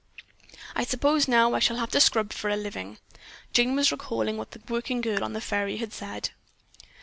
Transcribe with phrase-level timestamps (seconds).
[0.75, 2.97] I suppose now I shall have to scrub for a living."
[3.53, 6.31] Jane was recalling what the working girl on the ferry had said.